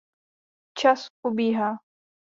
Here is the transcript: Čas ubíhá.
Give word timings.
Čas 0.79 1.01
ubíhá. 1.29 1.69